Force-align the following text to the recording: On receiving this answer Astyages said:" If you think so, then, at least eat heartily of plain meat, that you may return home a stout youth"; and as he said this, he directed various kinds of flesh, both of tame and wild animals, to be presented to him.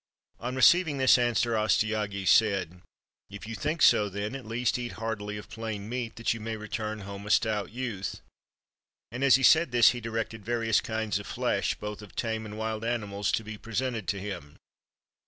On 0.39 0.55
receiving 0.55 0.97
this 0.97 1.19
answer 1.19 1.55
Astyages 1.55 2.31
said:" 2.31 2.81
If 3.29 3.45
you 3.45 3.53
think 3.53 3.83
so, 3.83 4.09
then, 4.09 4.33
at 4.33 4.47
least 4.47 4.79
eat 4.79 4.93
heartily 4.93 5.37
of 5.37 5.47
plain 5.47 5.87
meat, 5.87 6.15
that 6.15 6.33
you 6.33 6.39
may 6.39 6.57
return 6.57 7.01
home 7.01 7.27
a 7.27 7.29
stout 7.29 7.69
youth"; 7.71 8.19
and 9.11 9.23
as 9.23 9.35
he 9.35 9.43
said 9.43 9.69
this, 9.71 9.89
he 9.91 10.01
directed 10.01 10.43
various 10.43 10.81
kinds 10.81 11.19
of 11.19 11.27
flesh, 11.27 11.75
both 11.75 12.01
of 12.01 12.15
tame 12.15 12.47
and 12.47 12.57
wild 12.57 12.83
animals, 12.83 13.31
to 13.33 13.43
be 13.43 13.59
presented 13.59 14.07
to 14.07 14.19
him. 14.19 14.57